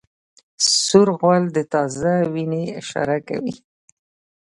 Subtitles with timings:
[0.83, 3.55] سور غول د تازه وینې اشاره کوي.